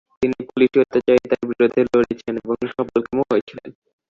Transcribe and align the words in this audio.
তিনি 0.19 0.39
পুলিশি 0.49 0.77
অত্যাচারিতার 0.83 1.47
বিরুদ্ধে 1.49 1.81
লড়েছিলেন 1.87 2.35
এবং 2.41 2.55
সফলকামও 2.71 3.29
হয়েছিলেন। 3.31 3.69